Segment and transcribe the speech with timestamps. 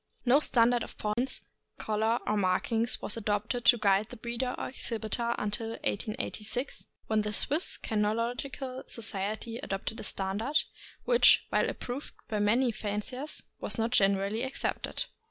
[0.25, 1.43] No standard of points,
[1.77, 7.31] color, or markings was adopted to guide the breeder or exhibitor until 1886, when the
[7.31, 7.89] Swiss THE ST.
[8.01, 8.39] BERNARD.
[8.41, 8.51] 555
[8.87, 10.57] Kynological Society adopted a standard,
[11.05, 15.05] which, while ap proved by many fanciers, was not generally accepted.